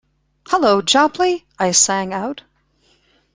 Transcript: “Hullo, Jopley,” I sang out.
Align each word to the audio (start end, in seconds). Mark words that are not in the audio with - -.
“Hullo, 0.47 0.81
Jopley,” 0.81 1.45
I 1.59 1.69
sang 1.73 2.11
out. 2.11 2.41